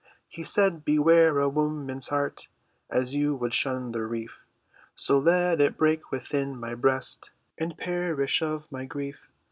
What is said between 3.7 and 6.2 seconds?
the reef.'" "So let it break